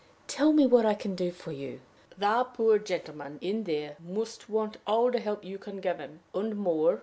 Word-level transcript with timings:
Tell 0.25 0.51
me 0.51 0.65
what 0.65 0.83
I 0.83 0.95
can 0.95 1.13
do 1.15 1.29
for 1.29 1.51
you." 1.51 1.79
"The 2.17 2.43
poor 2.55 2.79
gentleman 2.79 3.37
in 3.39 3.65
there 3.65 3.97
must 4.03 4.49
want 4.49 4.77
all 4.87 5.11
the 5.11 5.19
help 5.19 5.43
you 5.45 5.59
can 5.59 5.79
give 5.79 5.99
him, 5.99 6.21
and 6.33 6.55
more. 6.57 6.99